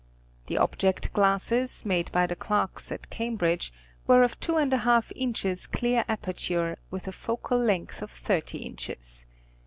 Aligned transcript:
The 0.47 0.57
object 0.57 1.13
glasses, 1.13 1.85
made 1.85 2.11
by 2.11 2.25
the 2.25 2.35
Clarks 2.35 2.91
at 2.91 3.11
Cambridge, 3.11 3.71
were 4.07 4.23
of 4.23 4.39
24 4.39 5.03
inches 5.15 5.67
clear 5.67 6.05
aperature 6.09 6.79
with 6.89 7.07
a 7.07 7.11
focal 7.11 7.59
length 7.59 8.01
of 8.01 8.09
thirty 8.09 8.57
inches. 8.63 9.27